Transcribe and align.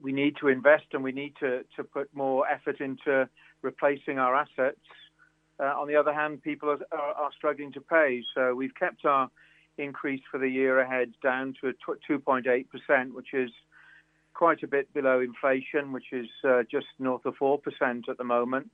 we 0.00 0.12
need 0.12 0.36
to 0.40 0.48
invest 0.48 0.84
and 0.92 1.02
we 1.02 1.12
need 1.12 1.34
to, 1.40 1.64
to 1.76 1.84
put 1.84 2.08
more 2.14 2.48
effort 2.48 2.80
into 2.80 3.28
replacing 3.62 4.18
our 4.18 4.34
assets. 4.34 4.80
Uh, 5.58 5.74
on 5.78 5.88
the 5.88 5.96
other 5.96 6.12
hand, 6.12 6.42
people 6.42 6.70
are, 6.70 6.78
are, 6.92 7.14
are, 7.14 7.30
struggling 7.36 7.72
to 7.72 7.80
pay. 7.80 8.22
So 8.34 8.54
we've 8.54 8.74
kept 8.74 9.04
our 9.04 9.30
increase 9.76 10.22
for 10.30 10.38
the 10.38 10.48
year 10.48 10.80
ahead 10.80 11.12
down 11.22 11.54
to 11.60 11.72
2.8%, 12.10 13.12
which 13.12 13.34
is 13.34 13.50
quite 14.32 14.62
a 14.62 14.68
bit 14.68 14.92
below 14.94 15.20
inflation, 15.20 15.92
which 15.92 16.12
is 16.12 16.28
uh, 16.48 16.62
just 16.70 16.86
north 16.98 17.26
of 17.26 17.34
4% 17.36 17.58
at 18.08 18.16
the 18.16 18.24
moment. 18.24 18.70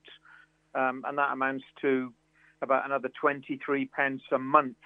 Um, 0.75 1.03
and 1.07 1.17
that 1.17 1.33
amounts 1.33 1.65
to 1.81 2.13
about 2.61 2.85
another 2.85 3.09
23 3.19 3.85
pence 3.87 4.21
a 4.31 4.39
month 4.39 4.77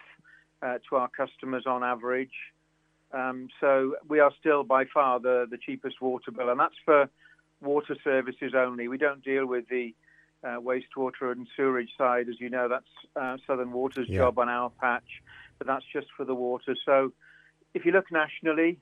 uh, 0.62 0.78
to 0.90 0.96
our 0.96 1.10
customers 1.10 1.66
on 1.68 1.84
average. 1.84 2.34
Um, 3.14 3.50
so 3.60 3.96
we 4.08 4.20
are 4.20 4.32
still 4.40 4.64
by 4.64 4.86
far 4.86 5.20
the, 5.20 5.46
the 5.50 5.58
cheapest 5.58 6.02
water 6.02 6.32
bill, 6.32 6.50
and 6.50 6.60
that's 6.60 6.76
for 6.86 7.10
water 7.62 7.96
services 8.04 8.54
only. 8.56 8.88
We 8.88 8.98
don't 8.98 9.24
deal 9.24 9.46
with 9.46 9.68
the 9.70 9.94
uh, 10.44 10.58
wastewater 10.60 11.32
and 11.32 11.48
sewerage 11.56 11.92
side, 11.98 12.28
as 12.30 12.40
you 12.40 12.50
know. 12.50 12.68
That's 12.68 12.86
uh, 13.16 13.38
Southern 13.46 13.72
Water's 13.72 14.10
yeah. 14.10 14.20
job 14.20 14.40
on 14.40 14.50
our 14.50 14.70
patch, 14.70 15.22
but 15.58 15.68
that's 15.68 15.86
just 15.94 16.08
for 16.16 16.26
the 16.26 16.34
water. 16.34 16.76
So 16.86 17.14
if 17.74 17.86
you 17.86 17.92
look 17.92 18.12
nationally, 18.12 18.80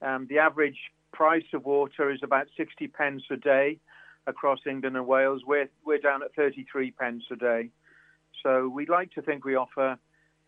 um, 0.00 0.26
the 0.28 0.38
average 0.38 0.78
price 1.12 1.44
of 1.52 1.64
water 1.64 2.10
is 2.10 2.20
about 2.22 2.46
60 2.56 2.88
pence 2.88 3.22
a 3.30 3.36
day 3.36 3.78
across 4.26 4.60
England 4.66 4.96
and 4.96 5.06
Wales. 5.06 5.42
We're, 5.46 5.68
we're 5.84 5.98
down 5.98 6.22
at 6.22 6.34
33 6.34 6.92
pence 6.92 7.24
a 7.30 7.36
day. 7.36 7.70
So 8.42 8.68
we'd 8.68 8.88
like 8.88 9.12
to 9.12 9.22
think 9.22 9.44
we 9.44 9.56
offer 9.56 9.98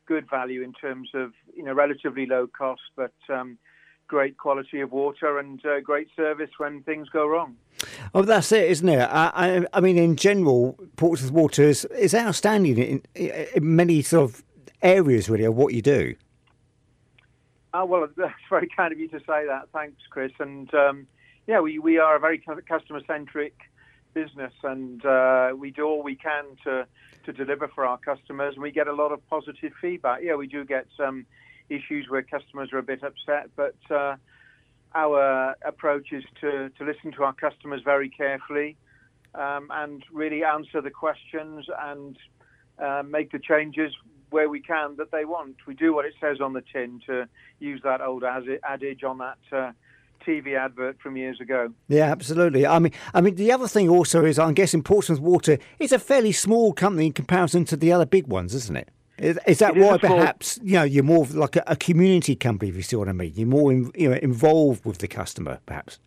good 0.07 0.29
value 0.29 0.63
in 0.63 0.73
terms 0.73 1.11
of 1.15 1.33
you 1.55 1.65
know 1.65 1.73
relatively 1.73 2.27
low 2.27 2.47
cost, 2.47 2.83
but 2.97 3.15
um, 3.29 3.59
great 4.07 4.37
quality 4.39 4.81
of 4.81 4.93
water 4.93 5.39
and 5.39 5.65
uh, 5.65 5.81
great 5.81 6.09
service 6.15 6.51
when 6.59 6.83
things 6.83 7.09
go 7.09 7.27
wrong. 7.27 7.57
Oh, 8.15 8.23
that's 8.23 8.53
it, 8.53 8.71
isn't 8.71 8.89
it? 8.89 9.01
I, 9.01 9.31
I, 9.35 9.67
I 9.73 9.81
mean, 9.81 9.99
in 9.99 10.17
general, 10.17 10.79
Portsmouth 10.97 11.33
Water 11.33 11.63
is, 11.63 11.85
is 11.87 12.15
outstanding 12.15 12.79
in, 12.79 13.03
in, 13.15 13.77
many 13.77 14.03
sort 14.03 14.31
of 14.31 14.45
areas, 14.83 15.29
really, 15.29 15.45
of 15.45 15.57
what 15.57 15.75
you 15.75 15.83
do. 15.83 16.15
Oh, 17.73 17.85
well, 17.85 18.09
that's 18.17 18.35
very 18.49 18.69
kind 18.75 18.93
of 18.93 18.99
you 18.99 19.09
to 19.09 19.19
say 19.21 19.47
that. 19.47 19.69
Thanks, 19.73 20.01
Chris. 20.11 20.33
And 20.39 20.73
um, 20.75 21.07
yeah, 21.47 21.61
we, 21.61 21.79
we 21.79 21.99
are 21.99 22.17
a 22.17 22.21
very 22.21 22.43
customer 22.69 23.01
centric 23.07 23.55
business, 24.15 24.53
and 24.63 25.05
uh, 25.05 25.53
we 25.57 25.71
do 25.71 25.85
all 25.85 26.03
we 26.03 26.17
can 26.17 26.45
to 26.65 26.87
to 27.25 27.33
deliver 27.33 27.69
for 27.69 27.85
our 27.85 27.99
customers. 27.99 28.55
And 28.55 28.63
we 28.63 28.71
get 28.71 28.87
a 28.87 28.93
lot 28.93 29.13
of 29.13 29.27
positive 29.29 29.73
feedback. 29.81 30.21
Yeah, 30.23 30.35
we 30.35 30.47
do 30.47 30.65
get 30.65 30.87
some 30.97 31.27
issues 31.69 32.07
where 32.09 32.23
customers 32.23 32.73
are 32.73 32.79
a 32.79 32.83
bit 32.83 33.03
upset, 33.03 33.51
but 33.57 33.77
uh, 33.91 34.17
our 34.95 35.57
approach 35.65 36.13
is 36.13 36.25
to 36.41 36.71
to 36.71 36.85
listen 36.85 37.13
to 37.13 37.25
our 37.25 37.33
customers 37.33 37.83
very 37.85 38.09
carefully 38.09 38.77
um, 39.35 39.69
and 39.71 40.05
really 40.13 40.45
answer 40.45 40.81
the 40.81 40.91
questions 40.91 41.67
and 41.83 42.17
uh, 42.79 43.03
make 43.07 43.33
the 43.33 43.39
changes 43.39 43.93
where 44.31 44.49
we 44.49 44.61
can 44.61 44.97
that 44.97 45.11
they 45.13 45.25
want. 45.25 45.57
We 45.67 45.75
do 45.75 45.95
what 45.95 46.05
it 46.05 46.15
says 46.21 46.41
on 46.41 46.53
the 46.55 46.63
tin 46.73 47.01
to 47.07 47.29
use 47.61 47.81
that 47.85 48.01
old 48.01 48.25
adage 48.25 49.05
on 49.05 49.19
that 49.19 49.39
uh, 49.53 49.73
TV 50.27 50.57
advert 50.59 51.01
from 51.01 51.17
years 51.17 51.41
ago. 51.41 51.73
Yeah, 51.89 52.11
absolutely. 52.11 52.67
I 52.67 52.79
mean, 52.79 52.93
I 53.13 53.21
mean, 53.21 53.35
the 53.35 53.53
other 53.53 53.69
thing 53.69 53.89
also 53.89 54.25
is, 54.25 54.39
I'm 54.39 54.55
guessing 54.55 54.83
Portsmouth 54.83 55.21
Water 55.21 55.59
is 55.79 55.93
a 55.93 55.99
fairly 55.99 56.33
small 56.33 56.73
company 56.73 57.07
in 57.07 57.13
comparison 57.13 57.65
to 57.67 57.77
the 57.77 57.93
other 57.93 58.07
big 58.07 58.27
ones, 58.27 58.55
isn't 58.55 58.77
it? 58.77 58.91
Is, 59.19 59.39
is 59.47 59.59
that 59.61 59.77
it 59.77 59.81
why 59.81 59.95
is 59.95 60.01
perhaps 60.01 60.59
you 60.63 60.75
know 60.75 60.83
you're 60.83 61.05
more 61.05 61.25
like 61.27 61.55
a, 61.55 61.63
a, 61.69 61.77
community 61.77 62.35
company, 62.35 62.71
if 62.71 62.77
you 62.77 62.83
see 62.83 62.97
what 62.97 63.09
I 63.09 63.13
mean? 63.13 63.33
You're 63.37 63.47
more 63.47 63.71
in, 63.71 63.93
you 63.95 64.11
know 64.11 64.17
involved 64.17 64.85
with 64.85 64.99
the 64.99 65.07
customer, 65.07 65.61
perhaps. 65.67 66.01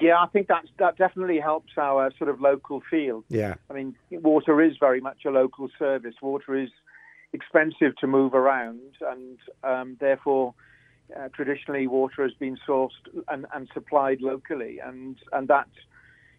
Yeah, 0.00 0.18
I 0.18 0.26
think 0.26 0.48
that 0.48 0.64
that 0.78 0.96
definitely 0.96 1.40
helps 1.40 1.72
our 1.76 2.10
sort 2.16 2.30
of 2.30 2.40
local 2.40 2.82
feel. 2.90 3.22
Yeah, 3.28 3.56
I 3.70 3.74
mean, 3.74 3.96
water 4.10 4.62
is 4.62 4.76
very 4.80 5.00
much 5.00 5.26
a 5.26 5.30
local 5.30 5.68
service. 5.78 6.14
Water 6.22 6.56
is 6.56 6.70
expensive 7.34 7.94
to 8.00 8.06
move 8.06 8.32
around, 8.32 8.80
and 9.02 9.38
um, 9.62 9.96
therefore 10.00 10.54
uh, 11.14 11.28
traditionally 11.34 11.86
water 11.86 12.22
has 12.22 12.32
been 12.34 12.58
sourced 12.66 12.90
and, 13.28 13.46
and 13.54 13.68
supplied 13.72 14.20
locally, 14.20 14.78
and 14.78 15.16
and 15.32 15.48
that 15.48 15.68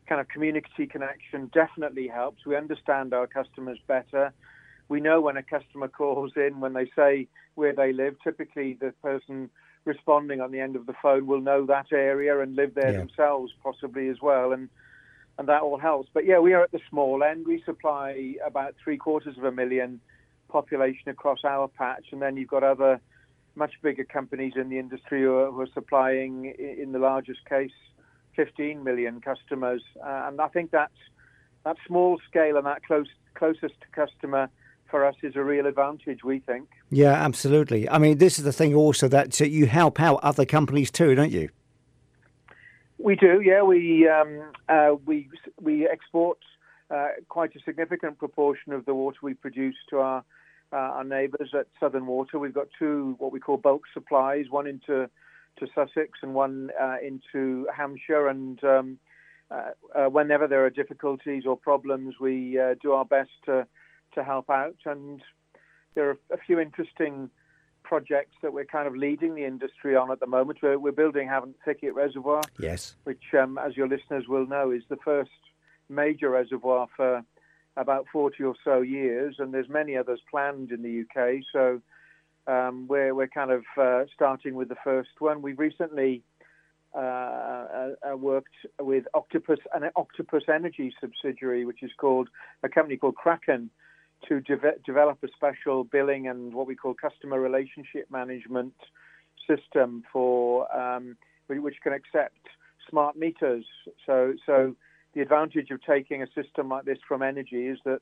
kind 0.08 0.22
of 0.22 0.28
community 0.30 0.88
connection 0.88 1.52
definitely 1.54 2.08
helps. 2.08 2.46
We 2.46 2.56
understand 2.56 3.14
our 3.14 3.28
customers 3.28 3.80
better. 3.88 4.34
We 4.90 5.02
know 5.02 5.20
when 5.20 5.38
a 5.38 5.44
customer 5.44 5.90
calls 5.90 6.32
in, 6.36 6.60
when 6.60 6.74
they 6.74 6.90
say 6.96 7.28
where 7.56 7.74
they 7.74 7.92
live, 7.92 8.16
typically 8.24 8.78
the 8.80 8.94
person 9.04 9.50
responding 9.84 10.42
on 10.42 10.52
the 10.52 10.60
end 10.60 10.76
of 10.76 10.86
the 10.86 10.94
phone 11.02 11.28
will 11.28 11.42
know 11.42 11.66
that 11.66 11.88
area 11.92 12.40
and 12.40 12.56
live 12.56 12.74
there 12.74 12.92
yeah. 12.92 13.00
themselves, 13.00 13.52
possibly 13.64 14.10
as 14.10 14.18
well, 14.22 14.52
and 14.52 14.70
and 15.40 15.48
that 15.48 15.62
all 15.62 15.78
helps. 15.78 16.10
But 16.14 16.26
yeah, 16.26 16.40
we 16.40 16.54
are 16.54 16.64
at 16.64 16.72
the 16.72 16.80
small 16.90 17.24
end. 17.24 17.46
We 17.46 17.62
supply 17.64 18.36
about 18.46 18.76
three 18.84 18.98
quarters 18.98 19.38
of 19.38 19.44
a 19.44 19.52
million 19.52 20.02
population 20.50 21.10
across 21.10 21.40
our 21.44 21.68
patch, 21.68 22.06
and 22.12 22.22
then 22.22 22.38
you've 22.38 22.50
got 22.50 22.64
other 22.64 23.00
much 23.58 23.74
bigger 23.82 24.04
companies 24.04 24.54
in 24.56 24.70
the 24.70 24.80
industry 24.80 25.24
who 25.24 25.36
are, 25.36 25.52
who 25.52 25.62
are 25.62 25.70
supplying, 25.74 26.54
in 26.58 26.92
the 26.92 27.00
largest 27.00 27.46
case, 27.46 27.72
15 28.36 28.84
million 28.84 29.20
customers. 29.20 29.82
Uh, 30.00 30.26
and 30.28 30.40
I 30.40 30.48
think 30.48 30.72
that 30.72 30.92
that 31.66 31.76
small 31.86 32.20
scale 32.30 32.56
and 32.58 32.66
that 32.66 32.84
close 32.84 33.08
closest 33.36 33.76
to 33.82 33.88
customer 33.94 34.50
for 34.90 35.06
us 35.06 35.16
is 35.22 35.36
a 35.36 35.44
real 35.44 35.68
advantage, 35.68 36.24
we 36.24 36.40
think. 36.40 36.70
Yeah, 36.90 37.12
absolutely. 37.12 37.90
I 37.90 37.98
mean, 37.98 38.18
this 38.20 38.40
is 38.40 38.46
the 38.46 38.54
thing 38.54 38.74
also 38.74 39.08
that 39.10 39.40
uh, 39.42 39.46
you 39.46 39.66
help 39.66 40.00
out 40.00 40.20
other 40.24 40.46
companies 40.46 40.90
too, 40.90 41.14
don't 41.14 41.32
you? 41.32 41.50
We 42.98 43.16
do, 43.16 43.42
yeah. 43.42 43.62
We 43.62 44.08
um, 44.08 44.42
uh, 44.70 44.96
we 45.06 45.30
we 45.62 45.88
export 45.88 46.40
uh, 46.90 47.10
quite 47.28 47.56
a 47.56 47.60
significant 47.60 48.18
proportion 48.18 48.74
of 48.74 48.86
the 48.86 48.94
water 48.94 49.18
we 49.22 49.34
produce 49.34 49.76
to 49.90 50.00
our 50.00 50.24
uh, 50.72 50.76
our 50.76 51.04
neighbours 51.04 51.54
at 51.58 51.68
Southern 51.80 52.06
Water. 52.06 52.40
We've 52.40 52.54
got 52.54 52.68
two 52.78 53.16
what 53.20 53.32
we 53.32 53.40
call 53.40 53.58
bulk 53.58 53.84
supplies, 53.94 54.46
one 54.50 54.68
into 54.68 55.10
to 55.60 55.68
Sussex 55.74 56.20
and 56.22 56.34
one 56.34 56.70
uh, 56.80 56.98
into 57.04 57.68
Hampshire. 57.76 58.28
And 58.28 58.64
um, 58.64 59.00
uh, 59.50 59.72
uh 59.96 60.06
whenever 60.06 60.48
there 60.48 60.66
are 60.66 60.70
difficulties 60.70 61.44
or 61.46 61.58
problems, 61.58 62.16
we 62.20 62.60
uh, 62.60 62.76
do 62.82 62.92
our 62.94 63.06
best 63.06 63.32
to 63.46 63.68
to 64.16 64.24
help 64.24 64.50
out. 64.50 64.78
And 64.86 65.22
there 65.96 66.10
are 66.10 66.18
a 66.32 66.38
few 66.38 66.60
interesting 66.60 67.30
projects 67.84 68.36
that 68.42 68.52
we're 68.52 68.66
kind 68.66 68.88
of 68.88 68.96
leading 68.96 69.34
the 69.36 69.46
industry 69.46 69.96
on 69.96 70.12
at 70.12 70.20
the 70.20 70.28
moment. 70.28 70.60
We're, 70.62 70.78
we're 70.78 70.92
building 70.92 71.28
Havant 71.28 71.56
Thicket 71.64 71.94
Reservoir, 71.94 72.42
yes, 72.60 72.96
which, 73.06 73.24
um, 73.40 73.58
as 73.58 73.78
your 73.78 73.88
listeners 73.88 74.26
will 74.28 74.46
know, 74.46 74.72
is 74.72 74.84
the 74.90 74.98
first 74.98 75.32
major 75.90 76.30
reservoir 76.30 76.88
for 76.96 77.24
about 77.78 78.08
40 78.12 78.44
or 78.44 78.56
so 78.64 78.82
years, 78.82 79.36
and 79.40 79.54
there's 79.54 79.70
many 79.70 79.96
others 79.96 80.20
planned 80.30 80.72
in 80.72 80.82
the 80.82 81.02
UK. 81.02 81.44
So 81.54 81.82
um, 82.52 82.88
we're 82.88 83.14
we're 83.14 83.28
kind 83.28 83.52
of 83.52 83.64
uh, 83.78 84.06
starting 84.14 84.56
with 84.56 84.70
the 84.70 84.78
first 84.84 85.10
one. 85.20 85.42
We've 85.42 85.60
recently 85.60 86.24
uh, 86.96 87.00
uh, 87.00 87.90
uh, 88.12 88.18
worked 88.18 88.56
with 88.82 89.06
Octopus 89.14 89.60
an 89.74 89.90
Octopus 89.96 90.44
Energy 90.54 90.94
subsidiary, 91.00 91.66
which 91.66 91.84
is 91.84 91.92
called 91.98 92.30
a 92.64 92.70
company 92.70 92.98
called 92.98 93.16
Kraken, 93.16 93.70
to 94.28 94.42
de- 94.42 94.80
develop 94.86 95.20
a 95.24 95.28
special 95.36 95.84
billing 95.84 96.28
and 96.28 96.54
what 96.54 96.66
we 96.68 96.76
call 96.76 96.94
customer 96.94 97.40
relationship 97.40 98.10
management 98.10 98.74
system 99.48 100.04
for 100.12 100.68
um, 100.76 101.18
which 101.48 101.76
can 101.84 101.94
accept 101.94 102.40
smart 102.90 103.16
meters. 103.16 103.66
So 104.06 104.34
so 104.46 104.76
the 105.18 105.24
advantage 105.24 105.72
of 105.72 105.82
taking 105.82 106.22
a 106.22 106.28
system 106.28 106.70
like 106.70 106.86
this 106.86 107.00
from 107.08 107.24
energy 107.24 107.66
is 107.66 107.80
that 107.86 108.02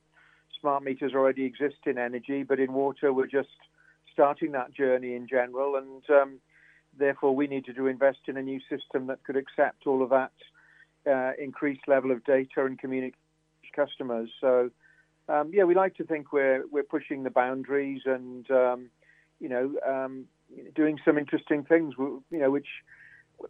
smart 0.60 0.82
meters 0.82 1.12
already 1.14 1.46
exist 1.46 1.76
in 1.86 1.96
energy, 1.96 2.42
but 2.42 2.60
in 2.60 2.74
water 2.74 3.10
we're 3.10 3.26
just 3.26 3.48
starting 4.12 4.52
that 4.52 4.74
journey 4.74 5.14
in 5.14 5.26
general, 5.26 5.76
and 5.76 6.02
um, 6.10 6.38
therefore 6.98 7.34
we 7.34 7.46
needed 7.46 7.74
to 7.74 7.86
invest 7.86 8.18
in 8.28 8.36
a 8.36 8.42
new 8.42 8.60
system 8.68 9.06
that 9.06 9.24
could 9.24 9.36
accept 9.36 9.86
all 9.86 10.02
of 10.02 10.10
that 10.10 10.32
uh, 11.10 11.32
increased 11.42 11.88
level 11.88 12.10
of 12.10 12.22
data 12.24 12.66
and 12.66 12.78
communicate 12.78 13.14
customers. 13.74 14.28
So 14.38 14.70
um, 15.30 15.50
yeah, 15.54 15.64
we 15.64 15.74
like 15.74 15.94
to 15.96 16.04
think 16.04 16.34
we're 16.34 16.64
we're 16.70 16.82
pushing 16.82 17.22
the 17.22 17.30
boundaries 17.30 18.02
and 18.04 18.50
um, 18.50 18.90
you 19.40 19.48
know 19.48 19.72
um, 19.88 20.26
doing 20.74 20.98
some 21.02 21.16
interesting 21.16 21.64
things. 21.64 21.94
You 21.98 22.22
know 22.30 22.50
which 22.50 22.68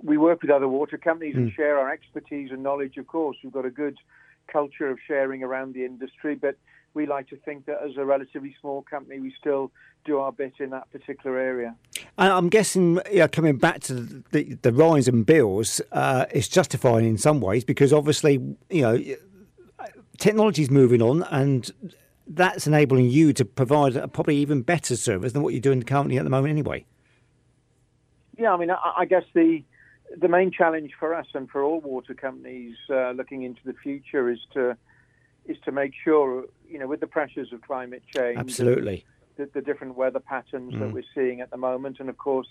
we 0.02 0.18
work 0.18 0.42
with 0.42 0.50
other 0.50 0.68
water 0.68 0.98
companies 0.98 1.34
mm. 1.34 1.38
and 1.38 1.50
hmm. 1.50 1.56
share 1.56 1.78
our 1.78 1.90
expertise 1.92 2.50
and 2.50 2.62
knowledge. 2.62 2.96
Of 2.96 3.06
course, 3.06 3.36
we've 3.42 3.52
got 3.52 3.64
a 3.64 3.70
good 3.70 3.98
culture 4.52 4.88
of 4.88 4.98
sharing 5.06 5.42
around 5.42 5.74
the 5.74 5.84
industry, 5.84 6.34
but 6.34 6.56
we 6.94 7.06
like 7.06 7.28
to 7.28 7.36
think 7.36 7.66
that 7.66 7.78
as 7.84 7.96
a 7.96 8.04
relatively 8.04 8.56
small 8.60 8.82
company, 8.82 9.20
we 9.20 9.32
still 9.38 9.70
do 10.04 10.18
our 10.18 10.32
bit 10.32 10.54
in 10.58 10.70
that 10.70 10.90
particular 10.90 11.38
area. 11.38 11.74
I'm 12.16 12.48
guessing, 12.48 13.00
yeah, 13.12 13.26
coming 13.26 13.58
back 13.58 13.80
to 13.80 13.94
the, 14.32 14.54
the 14.62 14.72
rise 14.72 15.06
in 15.06 15.22
bills, 15.24 15.80
uh, 15.92 16.26
it's 16.30 16.48
justified 16.48 17.04
in 17.04 17.18
some 17.18 17.40
ways 17.40 17.64
because 17.64 17.92
obviously, 17.92 18.56
you 18.70 18.82
know, 18.82 18.98
technology 20.16 20.62
is 20.62 20.70
moving 20.70 21.02
on 21.02 21.22
and 21.24 21.70
that's 22.26 22.66
enabling 22.66 23.10
you 23.10 23.32
to 23.34 23.44
provide 23.44 23.96
a 23.96 24.08
probably 24.08 24.36
even 24.36 24.62
better 24.62 24.96
service 24.96 25.32
than 25.32 25.42
what 25.42 25.52
you're 25.52 25.60
doing 25.60 25.82
currently 25.82 26.16
at 26.16 26.24
the 26.24 26.30
moment 26.30 26.50
anyway. 26.50 26.84
Yeah, 28.38 28.52
I 28.52 28.56
mean, 28.56 28.70
I, 28.70 28.94
I 28.98 29.04
guess 29.04 29.24
the 29.34 29.62
the 30.16 30.28
main 30.28 30.50
challenge 30.50 30.92
for 30.98 31.14
us 31.14 31.26
and 31.34 31.50
for 31.50 31.62
all 31.62 31.80
water 31.80 32.14
companies 32.14 32.76
uh, 32.90 33.10
looking 33.10 33.42
into 33.42 33.60
the 33.64 33.74
future 33.74 34.30
is 34.30 34.40
to 34.54 34.76
is 35.46 35.56
to 35.64 35.70
make 35.70 35.92
sure, 36.02 36.44
you 36.68 36.78
know, 36.78 36.88
with 36.88 36.98
the 36.98 37.06
pressures 37.06 37.52
of 37.52 37.62
climate 37.62 38.02
change, 38.14 38.36
absolutely, 38.38 39.04
the, 39.36 39.48
the 39.54 39.60
different 39.60 39.96
weather 39.96 40.18
patterns 40.18 40.74
mm. 40.74 40.80
that 40.80 40.92
we're 40.92 41.04
seeing 41.14 41.40
at 41.40 41.50
the 41.50 41.56
moment, 41.56 42.00
and 42.00 42.08
of 42.08 42.18
course, 42.18 42.48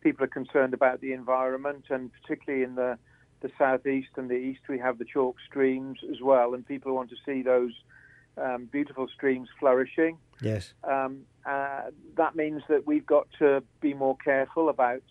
people 0.00 0.24
are 0.24 0.28
concerned 0.28 0.72
about 0.72 1.00
the 1.00 1.12
environment, 1.12 1.86
and 1.90 2.10
particularly 2.12 2.64
in 2.64 2.74
the 2.74 2.98
the 3.40 3.50
southeast 3.58 4.10
and 4.16 4.28
the 4.28 4.34
east, 4.34 4.60
we 4.68 4.78
have 4.78 4.98
the 4.98 5.04
chalk 5.04 5.36
streams 5.48 5.98
as 6.10 6.20
well, 6.20 6.54
and 6.54 6.66
people 6.66 6.94
want 6.94 7.10
to 7.10 7.16
see 7.24 7.42
those 7.42 7.72
um, 8.36 8.68
beautiful 8.70 9.08
streams 9.08 9.48
flourishing. 9.58 10.18
Yes. 10.42 10.74
Um, 10.84 11.22
uh, 11.46 11.84
that 12.16 12.36
means 12.36 12.62
that 12.68 12.86
we've 12.86 13.06
got 13.06 13.28
to 13.38 13.62
be 13.80 13.94
more 13.94 14.16
careful 14.22 14.68
about 14.68 15.02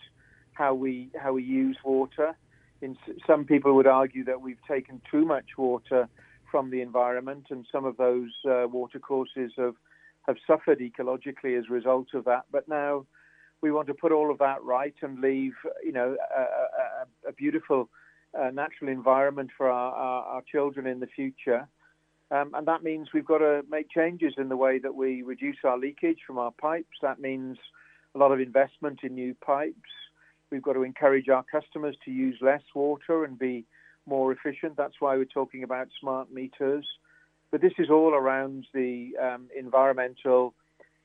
how 0.59 0.73
we 0.73 1.09
how 1.17 1.33
we 1.33 1.43
use 1.43 1.77
water. 1.83 2.35
In, 2.81 2.97
some 3.25 3.45
people 3.45 3.73
would 3.75 3.87
argue 3.87 4.23
that 4.25 4.41
we've 4.41 4.63
taken 4.67 5.01
too 5.09 5.25
much 5.25 5.57
water 5.57 6.07
from 6.51 6.69
the 6.69 6.81
environment, 6.81 7.45
and 7.49 7.65
some 7.71 7.85
of 7.85 7.97
those 7.97 8.31
uh, 8.45 8.67
watercourses 8.67 9.53
have 9.57 9.75
have 10.27 10.35
suffered 10.45 10.79
ecologically 10.79 11.57
as 11.57 11.65
a 11.69 11.73
result 11.73 12.07
of 12.13 12.25
that. 12.25 12.43
But 12.51 12.67
now 12.67 13.05
we 13.61 13.71
want 13.71 13.87
to 13.87 13.93
put 13.93 14.11
all 14.11 14.29
of 14.29 14.37
that 14.39 14.61
right 14.63 14.93
and 15.01 15.21
leave, 15.21 15.53
you 15.83 15.93
know, 15.93 16.15
a, 16.37 16.41
a, 16.41 17.29
a 17.29 17.33
beautiful 17.33 17.89
uh, 18.39 18.51
natural 18.51 18.91
environment 18.91 19.49
for 19.57 19.69
our, 19.69 19.93
our, 19.93 20.23
our, 20.25 20.43
children 20.43 20.85
in 20.85 20.99
the 20.99 21.07
future. 21.07 21.67
Um, 22.31 22.51
and 22.53 22.67
that 22.67 22.83
means 22.83 23.09
we've 23.11 23.25
got 23.25 23.39
to 23.39 23.63
make 23.69 23.89
changes 23.89 24.35
in 24.37 24.49
the 24.49 24.55
way 24.55 24.77
that 24.77 24.93
we 24.93 25.23
reduce 25.23 25.57
our 25.63 25.79
leakage 25.79 26.19
from 26.27 26.37
our 26.37 26.51
pipes. 26.51 26.97
That 27.01 27.19
means 27.19 27.57
a 28.13 28.19
lot 28.19 28.31
of 28.31 28.39
investment 28.39 28.99
in 29.03 29.15
new 29.15 29.33
pipes. 29.33 29.89
We've 30.51 30.61
got 30.61 30.73
to 30.73 30.83
encourage 30.83 31.29
our 31.29 31.43
customers 31.43 31.95
to 32.05 32.11
use 32.11 32.37
less 32.41 32.63
water 32.73 33.23
and 33.23 33.37
be 33.37 33.65
more 34.05 34.31
efficient. 34.31 34.75
That's 34.77 34.95
why 34.99 35.15
we're 35.15 35.25
talking 35.25 35.63
about 35.63 35.89
smart 35.99 36.33
meters. 36.33 36.85
But 37.51 37.61
this 37.61 37.73
is 37.77 37.89
all 37.89 38.13
around 38.13 38.67
the 38.73 39.11
um, 39.21 39.47
environmental 39.57 40.53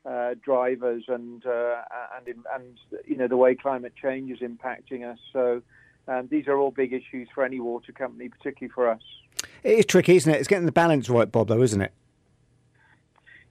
uh, 0.06 0.34
drivers 0.42 1.04
and 1.08 1.44
uh, 1.46 1.76
and 2.16 2.44
and 2.54 2.78
you 3.06 3.16
know 3.16 3.28
the 3.28 3.36
way 3.36 3.54
climate 3.54 3.94
change 4.00 4.30
is 4.30 4.40
impacting 4.40 5.10
us. 5.10 5.18
So 5.32 5.62
um, 6.08 6.28
these 6.30 6.46
are 6.46 6.56
all 6.58 6.70
big 6.70 6.92
issues 6.92 7.28
for 7.34 7.44
any 7.44 7.60
water 7.60 7.92
company, 7.92 8.28
particularly 8.28 8.72
for 8.74 8.88
us. 8.88 9.00
It 9.62 9.78
is 9.78 9.86
tricky, 9.86 10.16
isn't 10.16 10.32
it? 10.32 10.38
It's 10.38 10.48
getting 10.48 10.66
the 10.66 10.72
balance 10.72 11.08
right, 11.08 11.30
Bob, 11.30 11.48
though, 11.48 11.62
isn't 11.62 11.80
it? 11.80 11.92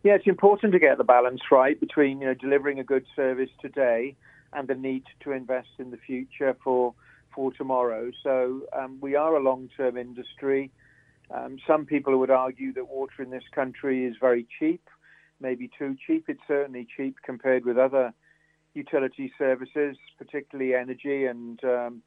Yeah, 0.04 0.16
it's 0.16 0.28
important 0.28 0.74
to 0.74 0.80
get 0.80 0.98
the 0.98 1.04
balance 1.04 1.42
right 1.52 1.80
between 1.80 2.22
you 2.22 2.28
know 2.28 2.34
delivering 2.34 2.80
a 2.80 2.84
good 2.84 3.06
service 3.16 3.50
today 3.60 4.16
and 4.56 4.68
the 4.68 4.76
need 4.76 5.04
to 5.22 5.32
invest 5.32 5.70
in 5.80 5.92
the 5.92 5.98
future 5.98 6.56
for 6.64 6.94
for 7.34 7.52
tomorrow. 7.52 8.12
So 8.22 8.62
um, 8.74 9.00
we 9.02 9.16
are 9.16 9.36
a 9.36 9.42
long-term 9.42 9.98
industry. 9.98 10.72
Um, 11.32 11.58
some 11.66 11.86
people 11.86 12.18
would 12.18 12.30
argue 12.30 12.74
that 12.74 12.88
water 12.88 13.24
in 13.24 13.32
this 13.32 13.44
country 13.54 14.06
is 14.06 14.16
very 14.20 14.46
cheap, 14.60 14.88
maybe 15.40 15.70
too 15.78 15.96
cheap. 16.06 16.26
It's 16.28 16.42
certainly 16.48 16.88
cheap 16.96 17.18
compared 17.24 17.66
with 17.66 17.78
other 17.78 18.14
utility 18.74 19.32
services, 19.38 19.98
particularly 20.18 20.76
energy 20.76 21.26
and 21.26 21.64
um, 21.64 22.04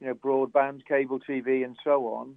you 0.00 0.06
know 0.06 0.14
broadband, 0.14 0.86
cable 0.86 1.20
TV, 1.20 1.64
and 1.64 1.76
so 1.84 2.06
on. 2.06 2.36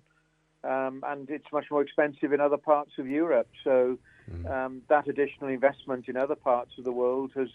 Um, 0.63 1.03
and 1.05 1.29
it's 1.29 1.51
much 1.51 1.65
more 1.69 1.81
expensive 1.81 2.31
in 2.31 2.39
other 2.39 2.57
parts 2.57 2.91
of 2.97 3.07
Europe. 3.07 3.49
So 3.63 3.97
mm. 4.31 4.49
um, 4.49 4.81
that 4.87 5.09
additional 5.09 5.49
investment 5.49 6.07
in 6.07 6.15
other 6.15 6.35
parts 6.35 6.71
of 6.77 6.85
the 6.85 6.91
world 6.91 7.31
has 7.35 7.49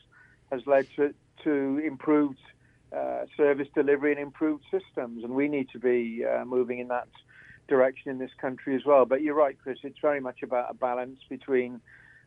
has 0.50 0.66
led 0.66 0.86
to 0.96 1.14
to 1.44 1.80
improved 1.84 2.38
uh, 2.96 3.24
service 3.36 3.68
delivery 3.74 4.12
and 4.12 4.20
improved 4.20 4.64
systems, 4.70 5.24
and 5.24 5.34
we 5.34 5.48
need 5.48 5.68
to 5.70 5.78
be 5.78 6.24
uh, 6.24 6.44
moving 6.44 6.78
in 6.78 6.88
that 6.88 7.08
direction 7.68 8.10
in 8.10 8.18
this 8.18 8.30
country 8.40 8.74
as 8.74 8.82
well. 8.86 9.04
But 9.04 9.22
you're 9.22 9.34
right, 9.34 9.56
Chris. 9.62 9.78
It's 9.82 9.98
very 10.00 10.20
much 10.20 10.42
about 10.42 10.70
a 10.70 10.74
balance 10.74 11.20
between 11.28 11.80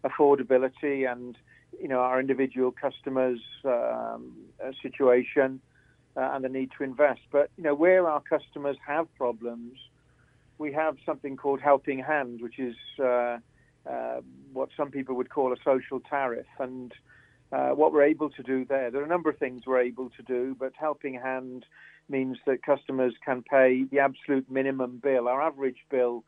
affordability 0.04 1.12
and 1.12 1.36
you 1.81 1.88
know 1.88 2.00
our 2.00 2.19
individual 2.19 2.72
customers' 2.72 3.42
um, 3.66 4.34
situation 4.81 5.62
uh, 6.16 6.31
and 6.34 6.44
the 6.44 6.50
need 6.50 6.69
to 6.78 6.84
invest. 6.84 7.22
But 7.31 7.50
you 7.58 7.63
know 7.63 7.75
where 7.75 8.08
our 8.08 8.22
customers 8.22 8.78
have 8.86 9.08
problems, 9.16 9.78
we 10.58 10.72
have 10.74 10.98
something 11.06 11.38
called 11.38 11.60
Helping 11.60 12.00
Hand, 12.00 12.42
which 12.42 12.60
is 12.60 12.75
uh, 13.00 13.38
uh, 13.90 14.22
what 14.54 14.69
some 14.78 14.92
people 14.92 15.16
would 15.16 15.30
call 15.30 15.54
a 15.54 15.58
social 15.66 16.00
tariff, 16.00 16.46
and 16.60 16.94
uh, 17.51 17.69
what 17.69 17.92
we're 17.92 18.03
able 18.03 18.30
to 18.30 18.44
do 18.44 18.65
there. 18.65 18.92
There 18.92 19.01
are 19.01 19.06
a 19.06 19.09
number 19.09 19.30
of 19.30 19.38
things 19.38 19.63
we're 19.65 19.81
able 19.81 20.09
to 20.12 20.24
do, 20.24 20.56
but 20.57 20.74
Helping 20.77 21.15
Hand 21.15 21.65
means 22.09 22.38
that 22.45 22.63
customers 22.63 23.13
can 23.24 23.44
pay 23.44 23.83
the 23.89 24.00
absolute 24.00 24.50
minimum 24.50 25.00
bill. 25.03 25.27
Our 25.27 25.42
average 25.42 25.80
bill 25.89 26.24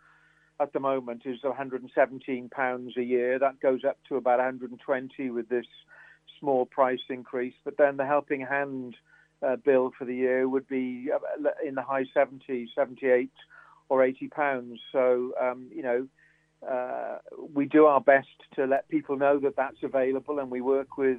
at 0.59 0.73
the 0.73 0.79
moment 0.79 1.23
is 1.25 1.43
117 1.43 2.49
pounds 2.49 2.97
a 2.97 3.03
year. 3.03 3.39
That 3.39 3.59
goes 3.59 3.81
up 3.87 3.97
to 4.09 4.17
about 4.17 4.39
120 4.39 5.29
with 5.29 5.49
this 5.49 5.65
small 6.39 6.65
price 6.65 6.99
increase. 7.09 7.55
But 7.63 7.77
then 7.77 7.97
the 7.97 8.05
Helping 8.05 8.41
Hand 8.41 8.95
uh, 9.41 9.55
bill 9.57 9.91
for 9.97 10.05
the 10.05 10.15
year 10.15 10.47
would 10.47 10.67
be 10.67 11.09
uh, 11.13 11.49
in 11.65 11.75
the 11.75 11.81
high 11.81 12.05
70s, 12.15 12.67
78 12.75 13.31
or 13.89 14.03
80 14.03 14.27
pounds. 14.27 14.79
So 14.91 15.33
um, 15.41 15.67
you 15.73 15.83
know 15.83 16.07
uh, 16.69 17.17
we 17.53 17.65
do 17.65 17.85
our 17.85 18.01
best 18.01 18.27
to 18.55 18.65
let 18.65 18.87
people 18.89 19.17
know 19.17 19.39
that 19.39 19.55
that's 19.55 19.83
available, 19.83 20.39
and 20.39 20.49
we 20.49 20.61
work 20.61 20.97
with 20.97 21.17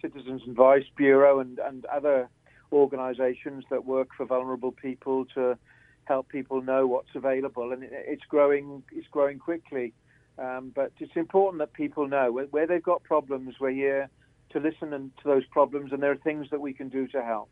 Citizens 0.00 0.42
Advice 0.46 0.84
Bureau 0.96 1.40
and, 1.40 1.58
and 1.58 1.84
other 1.86 2.28
organisations 2.72 3.64
that 3.70 3.84
work 3.84 4.08
for 4.16 4.26
vulnerable 4.26 4.72
people 4.72 5.24
to 5.34 5.58
help 6.04 6.28
people 6.28 6.62
know 6.62 6.86
what's 6.86 7.14
available, 7.14 7.72
and 7.72 7.82
it, 7.82 7.90
it's 7.92 8.24
growing. 8.28 8.82
It's 8.92 9.08
growing 9.08 9.38
quickly, 9.38 9.92
um, 10.38 10.72
but 10.74 10.92
it's 10.98 11.16
important 11.16 11.58
that 11.60 11.72
people 11.72 12.08
know 12.08 12.32
where, 12.32 12.46
where 12.46 12.66
they've 12.66 12.82
got 12.82 13.02
problems. 13.02 13.56
We're 13.60 13.70
here 13.70 14.08
to 14.50 14.60
listen 14.60 14.92
and 14.92 15.10
to 15.22 15.28
those 15.28 15.44
problems, 15.46 15.92
and 15.92 16.02
there 16.02 16.12
are 16.12 16.16
things 16.16 16.48
that 16.50 16.60
we 16.60 16.72
can 16.72 16.88
do 16.88 17.06
to 17.08 17.22
help. 17.22 17.50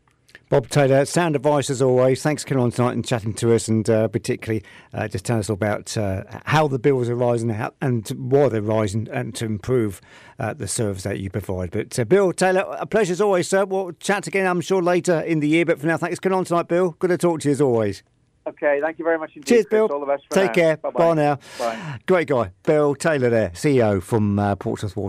Bob 0.49 0.69
Taylor, 0.69 1.03
sound 1.03 1.35
advice 1.35 1.69
as 1.69 1.81
always. 1.81 2.23
Thanks 2.23 2.43
for 2.43 2.49
coming 2.49 2.63
on 2.63 2.71
tonight 2.71 2.93
and 2.93 3.05
chatting 3.05 3.33
to 3.33 3.53
us, 3.53 3.67
and 3.67 3.89
uh, 3.89 4.07
particularly 4.07 4.63
uh, 4.93 5.07
just 5.09 5.25
telling 5.25 5.41
us 5.41 5.49
all 5.49 5.55
about 5.55 5.97
uh, 5.97 6.23
how 6.45 6.69
the 6.69 6.79
bills 6.79 7.09
are 7.09 7.15
rising 7.15 7.49
how, 7.49 7.73
and 7.81 8.07
why 8.09 8.47
they're 8.47 8.61
rising, 8.61 9.09
and 9.11 9.35
to 9.35 9.45
improve 9.45 9.99
uh, 10.39 10.53
the 10.53 10.67
service 10.67 11.03
that 11.03 11.19
you 11.19 11.29
provide. 11.29 11.71
But 11.71 11.99
uh, 11.99 12.05
Bill 12.05 12.31
Taylor, 12.31 12.65
a 12.79 12.85
pleasure 12.85 13.11
as 13.11 13.19
always, 13.19 13.49
sir. 13.49 13.65
We'll 13.65 13.91
chat 13.93 14.25
again, 14.27 14.47
I'm 14.47 14.61
sure, 14.61 14.81
later 14.81 15.19
in 15.19 15.41
the 15.41 15.49
year. 15.49 15.65
But 15.65 15.79
for 15.79 15.87
now, 15.87 15.97
thanks 15.97 16.17
for 16.17 16.21
coming 16.21 16.37
on 16.37 16.45
tonight, 16.45 16.69
Bill. 16.69 16.91
Good 16.99 17.09
to 17.09 17.17
talk 17.17 17.41
to 17.41 17.49
you 17.49 17.51
as 17.51 17.59
always. 17.59 18.03
Okay, 18.47 18.79
thank 18.81 18.97
you 18.97 19.03
very 19.03 19.19
much 19.19 19.31
indeed. 19.35 19.47
Cheers, 19.47 19.65
Bill. 19.65 19.87
All 19.87 19.99
the 19.99 20.05
best. 20.05 20.23
Take 20.29 20.47
now. 20.47 20.53
care. 20.53 20.77
Bye-bye. 20.77 20.97
Bye 20.97 21.13
now. 21.15 21.39
Bye. 21.59 21.99
Great 22.05 22.29
guy, 22.29 22.51
Bill 22.63 22.95
Taylor 22.95 23.29
there, 23.29 23.49
CEO 23.49 24.01
from 24.01 24.39
uh, 24.39 24.55
Portsmouth 24.55 24.95
Water. 24.95 25.05